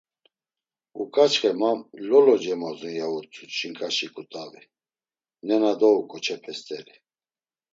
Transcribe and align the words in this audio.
Uǩaçxe: 1.01 1.51
“Ma 1.59 1.71
Lolo 2.07 2.35
cemozun.” 2.43 2.93
ya 2.99 3.05
utzu 3.17 3.43
ç̌inǩaşi 3.55 4.07
ǩut̆avi, 4.15 4.61
nena 5.47 5.71
dou 5.79 5.97
ǩoçepe 6.09 6.53
st̆eri. 6.59 6.95